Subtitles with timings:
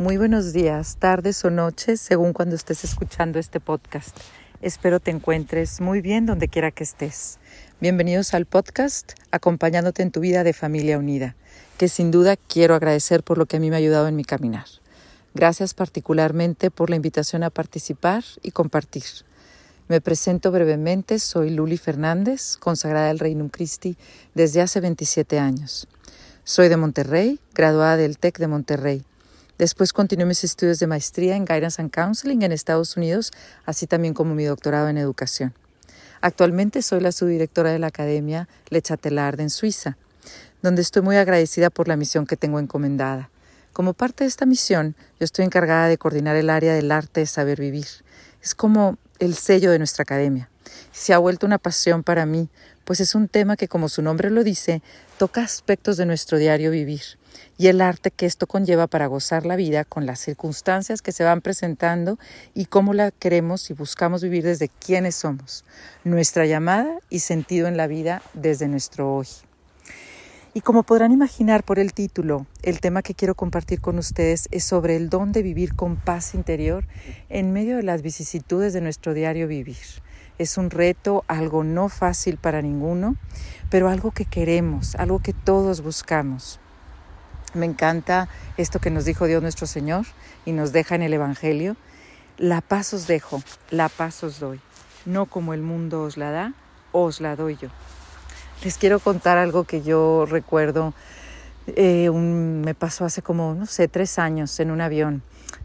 [0.00, 4.16] Muy buenos días, tardes o noches, según cuando estés escuchando este podcast.
[4.62, 7.38] Espero te encuentres muy bien donde quiera que estés.
[7.82, 11.36] Bienvenidos al podcast Acompañándote en tu vida de familia unida,
[11.76, 14.24] que sin duda quiero agradecer por lo que a mí me ha ayudado en mi
[14.24, 14.64] caminar.
[15.34, 19.04] Gracias particularmente por la invitación a participar y compartir.
[19.88, 23.98] Me presento brevemente, soy Luli Fernández, consagrada del Reino Christi
[24.34, 25.88] desde hace 27 años.
[26.42, 29.04] Soy de Monterrey, graduada del TEC de Monterrey
[29.60, 33.30] Después continué mis estudios de maestría en Guidance and Counseling en Estados Unidos,
[33.66, 35.52] así también como mi doctorado en educación.
[36.22, 39.98] Actualmente soy la subdirectora de la Academia Le Chatelard en Suiza,
[40.62, 43.28] donde estoy muy agradecida por la misión que tengo encomendada.
[43.74, 47.26] Como parte de esta misión, yo estoy encargada de coordinar el área del arte de
[47.26, 47.86] saber vivir.
[48.42, 50.48] Es como el sello de nuestra academia.
[50.90, 52.48] Se ha vuelto una pasión para mí,
[52.86, 54.80] pues es un tema que, como su nombre lo dice,
[55.18, 57.19] toca aspectos de nuestro diario vivir
[57.58, 61.24] y el arte que esto conlleva para gozar la vida con las circunstancias que se
[61.24, 62.18] van presentando
[62.54, 65.64] y cómo la queremos y buscamos vivir desde quienes somos,
[66.04, 69.26] nuestra llamada y sentido en la vida desde nuestro hoy.
[70.52, 74.64] Y como podrán imaginar por el título, el tema que quiero compartir con ustedes es
[74.64, 76.86] sobre el don de vivir con paz interior
[77.28, 79.76] en medio de las vicisitudes de nuestro diario vivir.
[80.38, 83.16] Es un reto, algo no fácil para ninguno,
[83.68, 86.58] pero algo que queremos, algo que todos buscamos.
[87.52, 90.06] Me encanta esto que nos dijo Dios nuestro Señor
[90.44, 91.76] y nos deja en el Evangelio.
[92.38, 94.60] La paz os dejo, la paz os doy.
[95.04, 96.54] No como el mundo os la da,
[96.92, 97.68] os la doy yo.
[98.62, 100.94] Les quiero contar algo que yo recuerdo,
[101.66, 105.22] eh, me pasó hace como, no sé, tres años en un avión.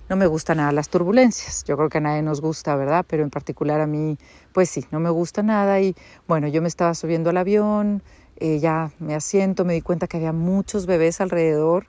[0.09, 3.05] No me gustan nada las turbulencias, yo creo que a nadie nos gusta, ¿verdad?
[3.07, 4.17] Pero en particular a mí,
[4.53, 5.95] pues sí, no me gusta nada y
[6.27, 8.03] bueno, yo me estaba subiendo al avión,
[8.37, 11.87] eh, ya me asiento, me di cuenta que había muchos bebés alrededor,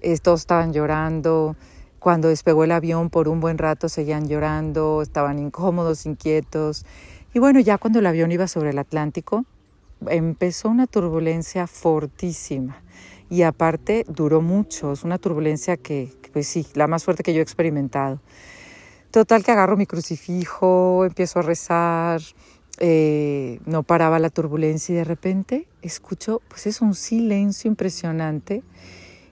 [0.00, 1.56] eh, todos estaban llorando.
[1.98, 6.84] Cuando despegó el avión por un buen rato seguían llorando, estaban incómodos, inquietos.
[7.34, 9.44] Y bueno, ya cuando el avión iba sobre el Atlántico,
[10.06, 12.82] empezó una turbulencia fortísima.
[13.28, 17.40] Y aparte duró mucho, es una turbulencia que, pues sí, la más fuerte que yo
[17.40, 18.20] he experimentado.
[19.10, 22.20] Total que agarro mi crucifijo, empiezo a rezar,
[22.78, 28.62] eh, no paraba la turbulencia y de repente escucho, pues es un silencio impresionante.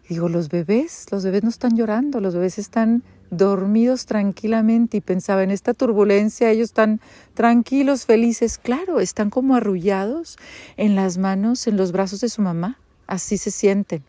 [0.09, 5.43] digo, los bebés, los bebés no están llorando, los bebés están dormidos tranquilamente y pensaba
[5.43, 7.01] en esta turbulencia, ellos están
[7.35, 10.39] tranquilos, felices, claro, están como arrullados
[10.77, 14.05] en las manos, en los brazos de su mamá, así se sienten.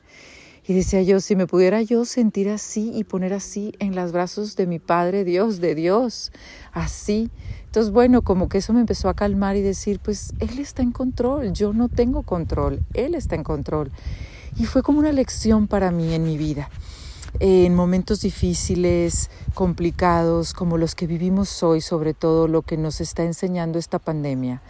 [0.67, 4.55] Y decía yo, si me pudiera yo sentir así y poner así en los brazos
[4.55, 6.31] de mi Padre Dios, de Dios,
[6.71, 7.29] así.
[7.65, 10.91] Entonces, bueno, como que eso me empezó a calmar y decir, pues Él está en
[10.91, 13.91] control, yo no tengo control, Él está en control.
[14.57, 16.69] Y fue como una lección para mí en mi vida.
[17.39, 23.23] En momentos difíciles, complicados, como los que vivimos hoy, sobre todo lo que nos está
[23.23, 24.63] enseñando esta pandemia.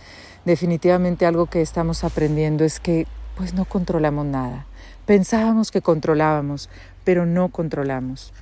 [0.44, 3.08] Definitivamente algo que estamos aprendiendo es que
[3.38, 4.66] pues no controlamos nada
[5.06, 6.70] Pensábamos que controlábamos,
[7.04, 8.34] pero no controlamos.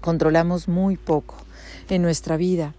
[0.00, 1.36] Controlamos muy poco
[1.88, 2.74] en nuestra vida.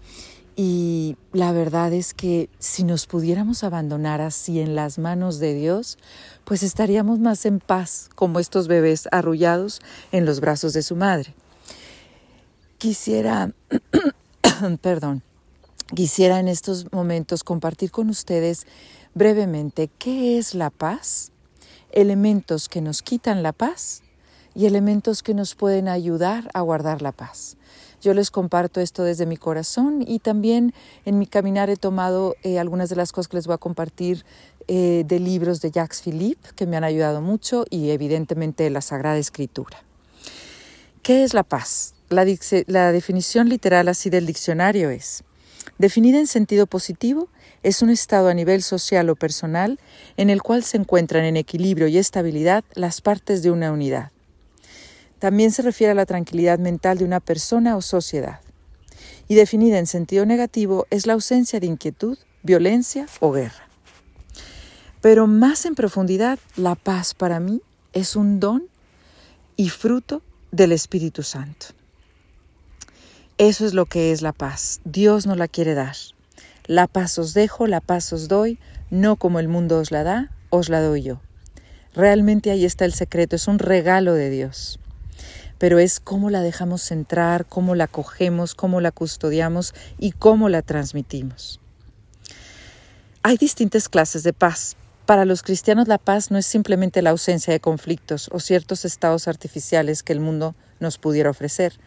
[0.56, 5.98] Y la verdad es que si nos pudiéramos abandonar así en las manos de Dios,
[6.44, 9.80] pues estaríamos más en paz como estos bebés arrullados
[10.12, 11.34] en los brazos de su madre.
[12.78, 13.52] Quisiera,
[14.80, 15.22] perdón,
[15.94, 18.66] quisiera en estos momentos compartir con ustedes
[19.14, 21.32] brevemente qué es la paz
[21.96, 24.02] elementos que nos quitan la paz
[24.54, 27.56] y elementos que nos pueden ayudar a guardar la paz.
[28.02, 30.74] Yo les comparto esto desde mi corazón y también
[31.06, 34.24] en mi caminar he tomado eh, algunas de las cosas que les voy a compartir
[34.68, 38.82] eh, de libros de Jacques Philippe que me han ayudado mucho y evidentemente de la
[38.82, 39.82] Sagrada Escritura.
[41.02, 41.94] ¿Qué es la paz?
[42.10, 42.26] La,
[42.66, 45.24] la definición literal así del diccionario es,
[45.78, 47.28] definida en sentido positivo,
[47.62, 49.78] es un estado a nivel social o personal
[50.16, 54.10] en el cual se encuentran en equilibrio y estabilidad las partes de una unidad.
[55.18, 58.40] También se refiere a la tranquilidad mental de una persona o sociedad.
[59.28, 63.68] Y definida en sentido negativo es la ausencia de inquietud, violencia o guerra.
[65.00, 67.62] Pero más en profundidad, la paz para mí
[67.92, 68.68] es un don
[69.56, 70.22] y fruto
[70.52, 71.66] del Espíritu Santo.
[73.38, 74.80] Eso es lo que es la paz.
[74.84, 75.96] Dios nos la quiere dar.
[76.66, 78.58] La paz os dejo, la paz os doy,
[78.90, 81.20] no como el mundo os la da, os la doy yo.
[81.94, 84.80] Realmente ahí está el secreto, es un regalo de Dios.
[85.58, 90.62] Pero es cómo la dejamos entrar, cómo la cogemos, cómo la custodiamos y cómo la
[90.62, 91.60] transmitimos.
[93.22, 94.76] Hay distintas clases de paz.
[95.06, 99.28] Para los cristianos la paz no es simplemente la ausencia de conflictos o ciertos estados
[99.28, 101.78] artificiales que el mundo nos pudiera ofrecer.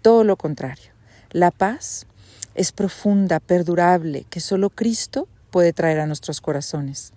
[0.00, 0.90] Todo lo contrario.
[1.30, 2.06] La paz
[2.54, 7.12] es profunda, perdurable, que solo Cristo puede traer a nuestros corazones.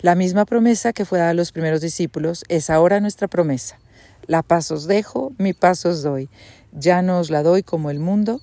[0.00, 3.78] La misma promesa que fue dada a los primeros discípulos es ahora nuestra promesa.
[4.26, 6.28] La paz os dejo, mi paz os doy.
[6.72, 8.40] Ya no os la doy como el mundo,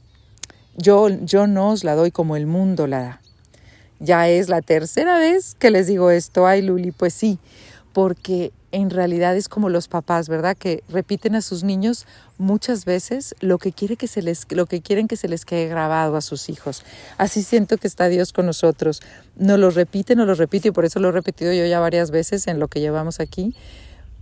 [0.76, 3.22] yo, yo no os la doy como el mundo la da.
[4.00, 7.40] Ya es la tercera vez que les digo esto, ay Luli, pues sí,
[7.94, 10.58] porque en realidad es como los papás, ¿verdad?
[10.58, 12.08] Que repiten a sus niños
[12.40, 15.68] muchas veces lo que, quiere que se les, lo que quieren que se les quede
[15.68, 16.84] grabado a sus hijos.
[17.20, 19.02] Así siento que está Dios con nosotros.
[19.36, 22.10] Nos lo repite, nos lo repite y por eso lo he repetido yo ya varias
[22.10, 23.56] veces en lo que llevamos aquí,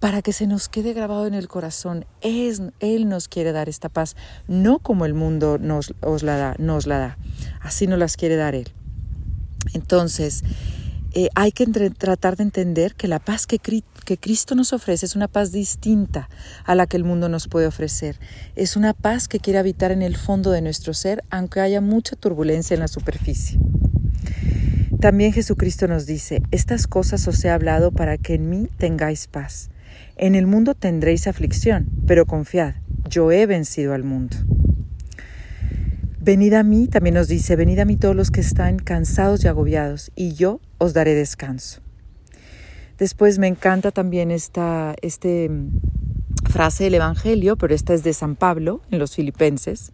[0.01, 2.05] para que se nos quede grabado en el corazón.
[2.19, 4.17] Es, él nos quiere dar esta paz,
[4.49, 5.93] no como el mundo nos,
[6.23, 7.17] la da, nos la da.
[7.61, 8.67] Así nos las quiere dar Él.
[9.73, 10.43] Entonces,
[11.13, 15.15] eh, hay que tratar de entender que la paz que, que Cristo nos ofrece es
[15.15, 16.29] una paz distinta
[16.63, 18.17] a la que el mundo nos puede ofrecer.
[18.55, 22.15] Es una paz que quiere habitar en el fondo de nuestro ser, aunque haya mucha
[22.15, 23.59] turbulencia en la superficie.
[25.01, 29.69] También Jesucristo nos dice, estas cosas os he hablado para que en mí tengáis paz.
[30.15, 32.75] En el mundo tendréis aflicción, pero confiad,
[33.09, 34.37] yo he vencido al mundo.
[36.19, 39.47] Venid a mí, también nos dice, venid a mí todos los que están cansados y
[39.47, 41.79] agobiados, y yo os daré descanso.
[42.97, 45.51] Después me encanta también esta este,
[46.49, 49.91] frase del Evangelio, pero esta es de San Pablo en los Filipenses,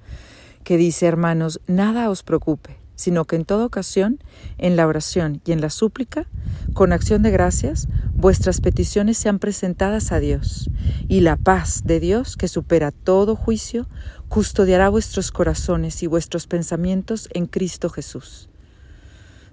[0.63, 4.23] que dice, hermanos, nada os preocupe, sino que en toda ocasión,
[4.57, 6.25] en la oración y en la súplica,
[6.73, 10.69] con acción de gracias, vuestras peticiones sean presentadas a Dios,
[11.09, 13.89] y la paz de Dios, que supera todo juicio,
[14.29, 18.47] custodiará vuestros corazones y vuestros pensamientos en Cristo Jesús.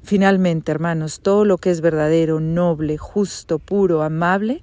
[0.05, 4.63] Finalmente, hermanos, todo lo que es verdadero, noble, justo, puro, amable,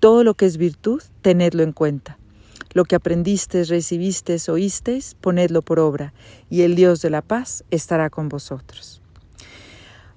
[0.00, 2.18] todo lo que es virtud, tenedlo en cuenta.
[2.72, 6.14] Lo que aprendisteis, recibisteis, oísteis, ponedlo por obra,
[6.48, 9.02] y el Dios de la paz estará con vosotros.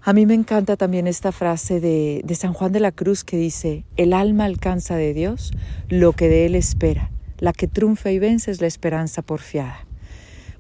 [0.04, 3.38] A mí me encanta también esta frase de, de San Juan de la Cruz que
[3.38, 5.52] dice, el alma alcanza de Dios
[5.90, 7.12] lo que de Él espera
[7.42, 9.86] la que triunfa y vence es la esperanza porfiada.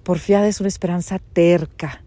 [0.03, 2.00] Porfiada es una esperanza terca,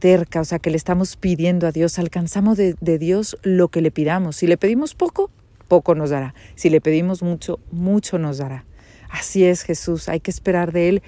[0.00, 3.80] terca, o sea que le estamos pidiendo a Dios, alcanzamos de, de Dios lo que
[3.80, 4.36] le pidamos.
[4.36, 5.30] Si le pedimos poco,
[5.68, 6.34] poco nos dará.
[6.56, 8.64] Si le pedimos mucho, mucho nos dará.
[9.08, 11.02] Así es Jesús, hay que esperar de Él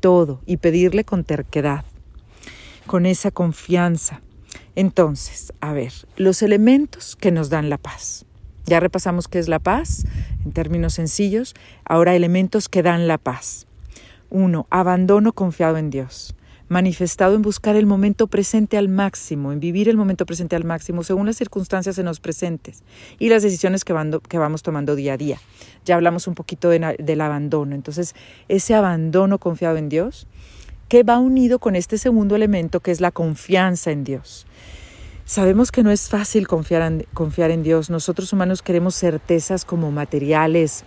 [0.00, 1.84] todo y pedirle con terquedad,
[2.86, 4.22] con esa confianza.
[4.74, 8.24] Entonces, a ver, los elementos que nos dan la paz.
[8.66, 10.04] Ya repasamos qué es la paz
[10.44, 11.54] en términos sencillos.
[11.84, 13.66] Ahora elementos que dan la paz.
[14.28, 16.34] Uno, abandono confiado en Dios,
[16.68, 21.04] manifestado en buscar el momento presente al máximo, en vivir el momento presente al máximo
[21.04, 22.82] según las circunstancias en los presentes
[23.18, 25.38] y las decisiones que, vamos tomando día a día.
[25.84, 27.74] Ya hablamos un poquito del abandono.
[27.74, 28.14] Entonces,
[28.48, 30.26] ese abandono confiado en Dios,
[30.88, 34.46] que va unido con este segundo elemento que es la confianza en Dios.
[35.24, 37.90] Sabemos que no es fácil confiar en Dios.
[37.90, 40.84] Nosotros humanos queremos certezas como materiales,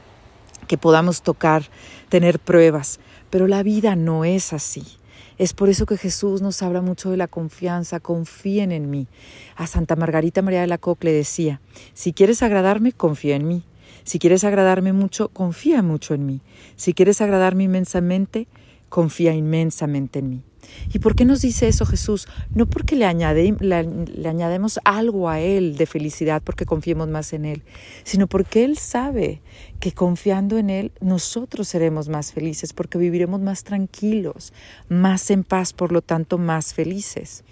[0.68, 1.64] que podamos tocar,
[2.08, 4.99] tener pruebas, pero la vida no es así.
[5.40, 9.08] Es por eso que Jesús nos habla mucho de la confianza, confíen en mí.
[9.56, 11.62] A Santa Margarita María de la Coque le decía,
[11.94, 13.64] si quieres agradarme, confía en mí.
[14.04, 16.42] Si quieres agradarme mucho, confía mucho en mí.
[16.76, 18.48] Si quieres agradarme inmensamente,
[18.90, 20.44] confía inmensamente en mí.
[20.94, 22.28] ¿Y por qué nos dice eso Jesús?
[22.54, 27.64] No porque le, le, añademos algo a Él de felicidad porque confiemos más en Él,
[28.04, 29.42] sino porque Él sabe
[29.80, 34.54] que confiando en Él nosotros seremos más felices porque viviremos más tranquilos,
[34.90, 37.44] más en paz, por lo tanto más felices.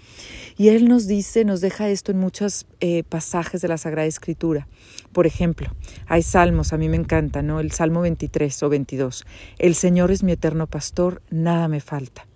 [0.56, 4.68] Y Él nos dice, nos deja esto en muchos eh, pasajes de la Sagrada Escritura.
[5.12, 5.74] Por ejemplo,
[6.06, 7.60] hay salmos, a mí me encanta, ¿no?
[7.60, 9.26] El Salmo 23 o 22.
[9.58, 12.27] El Señor es mi eterno pastor, nada me falta.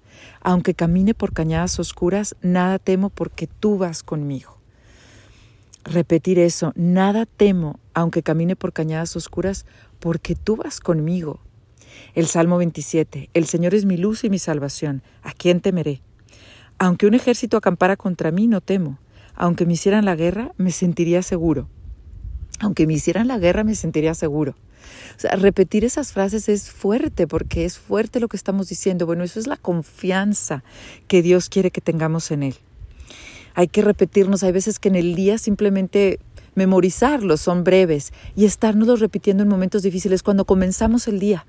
[0.45, 4.59] Aunque camine por cañadas oscuras, nada temo porque tú vas conmigo.
[5.85, 9.67] Repetir eso, nada temo, aunque camine por cañadas oscuras,
[10.01, 11.41] porque tú vas conmigo.
[12.15, 16.03] El Salmo 27, el Señor es mi luz y mi salvación, ¿a quién temeré?
[16.79, 18.99] Aunque un ejército acampara contra mí, no temo.
[19.35, 21.69] Aunque me hicieran la guerra, me sentiría seguro.
[22.63, 24.55] Aunque me hicieran la guerra me sentiría seguro.
[25.17, 29.05] O sea, repetir esas frases es fuerte porque es fuerte lo que estamos diciendo.
[29.05, 30.63] Bueno, eso es la confianza
[31.09, 32.55] que Dios quiere que tengamos en Él.
[33.55, 36.19] Hay que repetirnos, hay veces que en el día simplemente
[36.55, 41.47] memorizarlos, son breves, y estarnos repitiendo en momentos difíciles cuando comenzamos el día.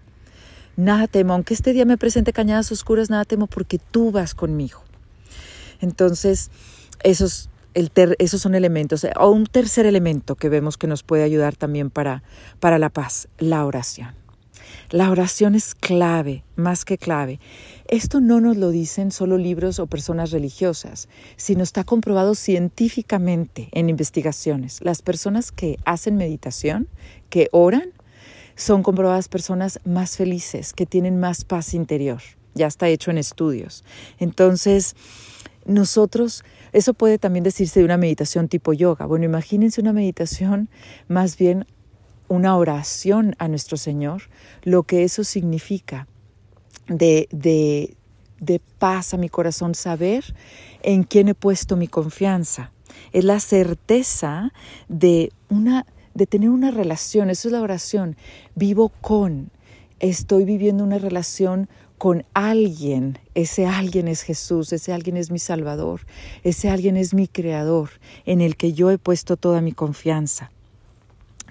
[0.76, 4.82] Nada temo, aunque este día me presente cañadas oscuras, nada temo porque tú vas conmigo.
[5.82, 6.50] Entonces,
[7.04, 9.06] esos, el esos son elementos.
[9.20, 12.24] O un tercer elemento que vemos que nos puede ayudar también para,
[12.60, 14.24] para la paz, la oración.
[14.90, 17.40] La oración es clave, más que clave.
[17.88, 23.90] Esto no nos lo dicen solo libros o personas religiosas, sino está comprobado científicamente en
[23.90, 24.82] investigaciones.
[24.82, 26.88] Las personas que hacen meditación,
[27.30, 27.92] que oran,
[28.56, 32.22] son comprobadas personas más felices, que tienen más paz interior.
[32.54, 33.84] Ya está hecho en estudios.
[34.20, 34.96] Entonces,
[35.66, 39.06] nosotros, eso puede también decirse de una meditación tipo yoga.
[39.06, 40.70] Bueno, imagínense una meditación
[41.08, 41.66] más bien
[42.28, 44.24] una oración a nuestro Señor,
[44.64, 46.08] lo que eso significa
[46.88, 47.96] de, de,
[48.40, 50.36] de paz a mi corazón, saber
[50.82, 52.72] en quién he puesto mi confianza.
[53.12, 54.52] Es la certeza
[54.88, 58.16] de, una, de tener una relación, eso es la oración.
[58.56, 59.52] Vivo con,
[60.00, 61.70] estoy viviendo una relación
[62.04, 63.18] con alguien.
[63.34, 66.02] Ese alguien es Jesús, ese alguien es mi Salvador,
[66.44, 67.92] ese alguien es mi Creador,
[68.26, 70.52] en el que yo he puesto toda mi confianza.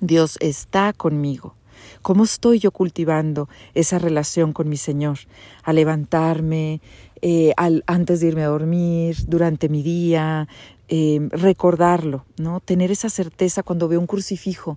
[0.02, 1.54] Dios está conmigo.
[2.02, 5.20] ¿Cómo estoy yo cultivando esa relación con mi Señor?
[5.62, 6.82] A levantarme,
[7.22, 7.54] eh,
[7.86, 10.48] antes de irme a dormir, durante mi día,
[10.88, 12.60] eh, recordarlo, ¿no?
[12.60, 14.76] Tener esa certeza cuando veo un crucifijo.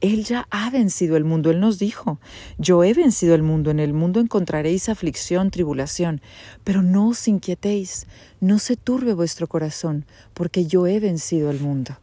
[0.00, 2.18] Él ya ha vencido el mundo, Él nos dijo,
[2.56, 6.22] yo he vencido el mundo, en el mundo encontraréis aflicción, tribulación,
[6.64, 8.06] pero no os inquietéis,
[8.40, 11.98] no se turbe vuestro corazón, porque yo he vencido el mundo.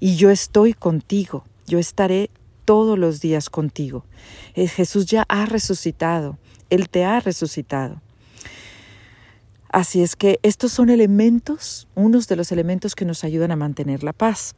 [0.00, 2.30] Y yo estoy contigo, yo estaré
[2.66, 4.04] todos los días contigo.
[4.54, 8.02] Eh, Jesús ya ha resucitado, Él te ha resucitado.
[9.72, 14.02] Así es que estos son elementos, unos de los elementos que nos ayudan a mantener
[14.02, 14.54] la paz.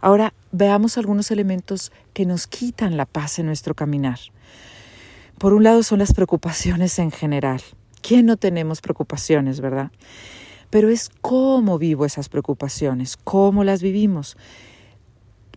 [0.00, 4.18] Ahora veamos algunos elementos que nos quitan la paz en nuestro caminar.
[5.38, 7.60] Por un lado son las preocupaciones en general.
[8.02, 9.90] ¿Quién no tenemos preocupaciones, verdad?
[10.70, 14.36] Pero es cómo vivo esas preocupaciones, cómo las vivimos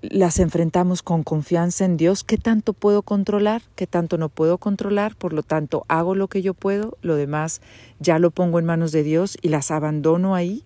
[0.01, 5.15] las enfrentamos con confianza en Dios, qué tanto puedo controlar, qué tanto no puedo controlar,
[5.15, 7.61] por lo tanto hago lo que yo puedo, lo demás
[7.99, 10.63] ya lo pongo en manos de Dios y las abandono ahí,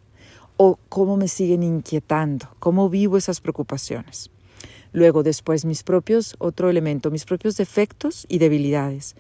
[0.66, 4.32] o cómo me siguen inquietando, cómo vivo esas preocupaciones.
[4.94, 9.16] Luego después mis propios, otro elemento, mis propios defectos y debilidades.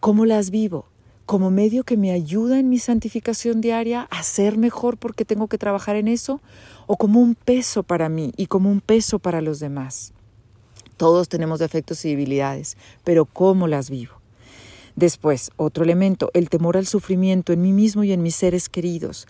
[0.00, 0.86] ¿Cómo las vivo?
[1.26, 5.58] como medio que me ayuda en mi santificación diaria a ser mejor porque tengo que
[5.58, 6.40] trabajar en eso,
[6.86, 10.14] o como un peso para mí y como un peso para los demás.
[10.96, 14.18] Todos tenemos defectos y debilidades, pero ¿cómo las vivo?
[14.98, 19.28] Después, otro elemento, el temor al sufrimiento en mí mismo y en mis seres queridos.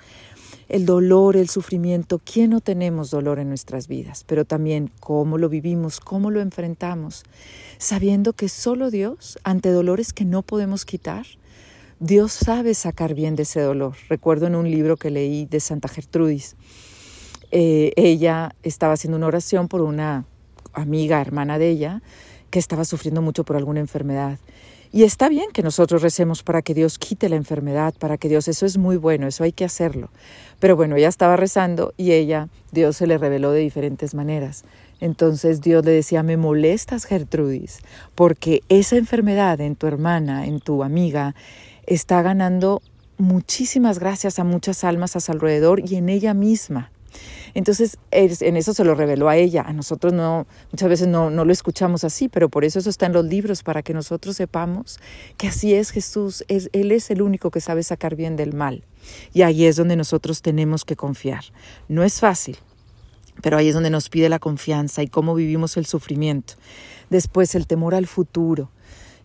[0.68, 4.24] El dolor, el sufrimiento, ¿quién no tenemos dolor en nuestras vidas?
[4.26, 7.24] Pero también cómo lo vivimos, cómo lo enfrentamos,
[7.78, 11.24] sabiendo que solo Dios, ante dolores que no podemos quitar,
[12.00, 13.94] Dios sabe sacar bien de ese dolor.
[14.10, 16.54] Recuerdo en un libro que leí de Santa Gertrudis,
[17.50, 20.26] eh, ella estaba haciendo una oración por una
[20.74, 22.02] amiga, hermana de ella,
[22.50, 24.38] que estaba sufriendo mucho por alguna enfermedad.
[24.92, 28.48] Y está bien que nosotros recemos para que Dios quite la enfermedad, para que Dios,
[28.48, 30.08] eso es muy bueno, eso hay que hacerlo.
[30.60, 34.64] Pero bueno, ella estaba rezando y ella, Dios se le reveló de diferentes maneras.
[35.00, 37.80] Entonces Dios le decía, me molestas Gertrudis,
[38.14, 41.34] porque esa enfermedad en tu hermana, en tu amiga,
[41.86, 42.82] está ganando
[43.18, 46.90] muchísimas gracias a muchas almas a su alrededor y en ella misma.
[47.54, 49.62] Entonces, en eso se lo reveló a ella.
[49.62, 53.06] A nosotros no, muchas veces no, no, lo escuchamos así, pero por eso eso está
[53.06, 55.00] en los libros, para que nosotros sepamos
[55.36, 56.44] que así es Jesús.
[56.48, 58.84] Es, él es el único que sabe sacar bien del mal.
[59.32, 61.44] Y ahí es donde nosotros tenemos que confiar.
[61.88, 62.58] No es fácil,
[63.42, 66.54] pero ahí es donde nos pide la confianza y cómo vivimos el sufrimiento.
[67.10, 68.70] Después, el temor al futuro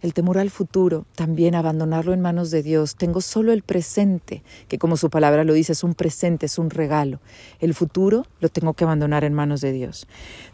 [0.03, 2.95] el temor al futuro, también abandonarlo en manos de Dios.
[2.95, 6.69] Tengo solo el presente, que como su palabra lo dice, es un presente, es un
[6.69, 7.22] regalo.
[7.62, 10.05] El futuro lo tengo que abandonar en manos de Dios.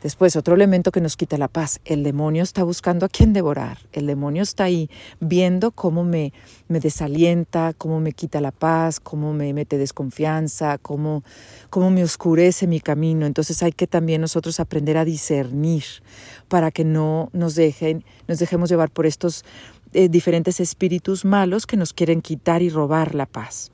[0.04, 3.80] Después, otro elemento que nos quita la paz, el demonio está buscando a quién devorar.
[3.92, 4.88] El demonio está ahí
[5.20, 6.32] viendo cómo me,
[6.68, 11.24] me desalienta, cómo me quita la paz, cómo me mete desconfianza, cómo,
[11.72, 13.26] cómo me oscurece mi camino.
[13.26, 15.86] Entonces hay que también nosotros aprender a discernir
[16.50, 19.39] para que no nos dejen, nos dejemos llevar por estos
[19.94, 23.72] eh, diferentes espíritus malos que nos quieren quitar y robar la paz.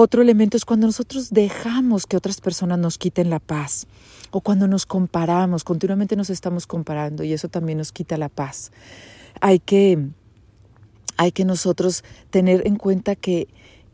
[0.00, 3.88] Otro elemento es cuando nosotros dejamos que otras personas nos quiten la paz
[4.30, 8.70] o cuando nos comparamos, continuamente nos estamos comparando y eso también nos quita la paz.
[9.40, 10.06] Hay que,
[11.16, 13.48] hay que nosotros tener en cuenta que,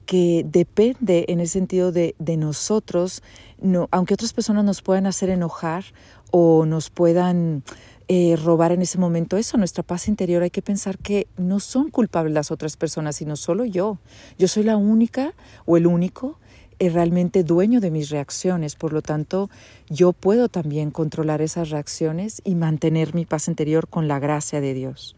[0.05, 3.23] que depende en el sentido de, de nosotros,
[3.63, 5.85] no, aunque otras personas nos puedan hacer enojar
[6.31, 7.63] o nos puedan
[8.09, 10.43] eh, robar en ese momento eso, nuestra paz interior.
[10.43, 13.99] Hay que pensar que no son culpables las otras personas, sino solo yo.
[14.39, 15.35] Yo soy la única
[15.65, 16.39] o el único
[16.79, 18.75] eh, realmente dueño de mis reacciones.
[18.75, 19.49] Por lo tanto,
[19.89, 24.75] yo puedo también controlar esas reacciones y mantener mi paz interior con la gracia de
[24.75, 25.17] Dios.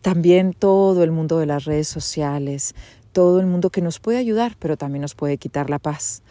[0.00, 2.74] También todo el mundo de las redes sociales,
[3.12, 6.22] todo el mundo que nos puede ayudar, pero también nos puede quitar la paz.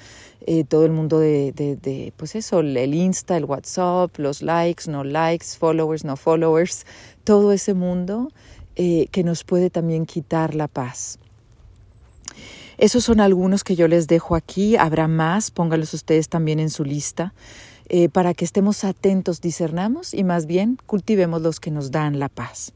[0.47, 5.03] Eh, todo el mundo de, de, pues eso, el Insta, el WhatsApp, los likes, no
[5.03, 6.85] likes, followers, no followers,
[7.23, 8.29] todo ese mundo
[8.75, 11.19] eh, que nos puede también quitar la paz.
[12.79, 16.83] Esos son algunos que yo les dejo aquí, habrá más, póngalos ustedes también en su
[16.83, 17.35] lista,
[17.89, 22.29] eh, para que estemos atentos, discernamos y más bien cultivemos los que nos dan la
[22.29, 22.73] paz.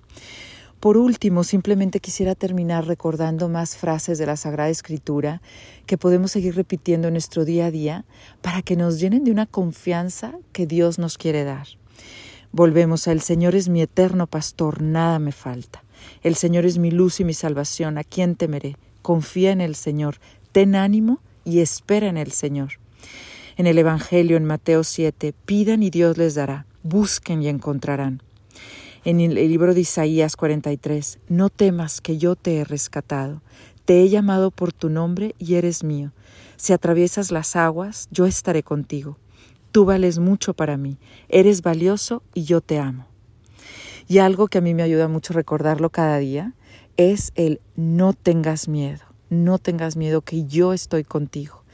[0.85, 5.41] Por último, simplemente quisiera terminar recordando más frases de la Sagrada Escritura
[5.87, 8.05] que podemos seguir repitiendo en nuestro día a día
[8.43, 11.65] para que nos llenen de una confianza que Dios nos quiere dar.
[12.51, 15.83] Volvemos a El Señor es mi eterno pastor, nada me falta.
[16.21, 18.77] El Señor es mi luz y mi salvación, ¿a quién temeré?
[19.01, 20.17] Confía en el Señor,
[20.51, 22.73] ten ánimo y espera en el Señor.
[23.57, 28.21] En el Evangelio en Mateo 7, pidan y Dios les dará, busquen y encontrarán
[29.05, 33.43] en el libro de Isaías 43, No temas que yo te he rescatado,
[33.85, 36.11] te he llamado por tu nombre y eres mío.
[36.57, 39.17] Si atraviesas las aguas, yo estaré contigo.
[39.71, 40.97] Tú vales mucho para mí,
[41.29, 43.05] eres valioso y yo te amo.
[44.07, 46.53] Y algo que a mí me ayuda mucho recordarlo cada día
[46.97, 51.64] es el no tengas miedo, no tengas miedo que yo estoy contigo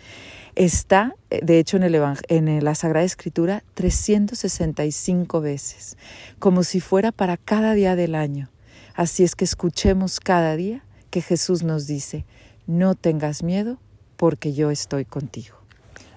[0.55, 1.95] está, eh, de hecho, en, el
[2.27, 5.97] en la Sagrada Escritura 365 veces,
[6.39, 8.49] como si fuera para cada día del año.
[8.93, 12.25] Así es que escuchemos cada día que Jesús nos dice,
[12.67, 13.79] no tengas miedo
[14.17, 15.57] porque yo estoy contigo.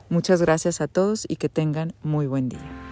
[0.09, 2.84] Muchas gracias a todos y que tengan muy buen día.